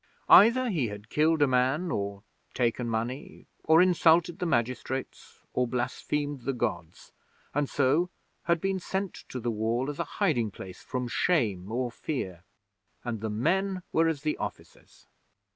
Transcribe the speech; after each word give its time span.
Either 0.29 0.71
he 0.71 0.87
had 0.87 1.09
killed 1.11 1.43
a 1.43 1.47
man, 1.47 1.91
or 1.91 2.23
taken 2.55 2.89
money, 2.89 3.45
or 3.65 3.83
insulted 3.83 4.39
the 4.39 4.47
magistrates, 4.47 5.43
or 5.53 5.67
blasphemed 5.67 6.41
the 6.41 6.53
Gods, 6.53 7.13
and 7.53 7.69
so 7.69 8.09
had 8.45 8.59
been 8.59 8.79
sent 8.79 9.13
to 9.29 9.39
the 9.39 9.51
Wall 9.51 9.91
as 9.91 9.99
a 9.99 10.03
hiding 10.17 10.49
place 10.49 10.81
from 10.81 11.07
shame 11.07 11.71
or 11.71 11.91
fear. 11.91 12.43
And 13.03 13.21
the 13.21 13.29
men 13.29 13.83
were 13.91 14.07
as 14.07 14.23
the 14.23 14.37
officers. 14.37 15.05